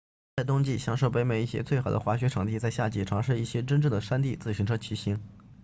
[0.35, 5.21] 在冬季享受北美一些最好的滑雪场地在夏季尝试一些真正的山地自行车骑行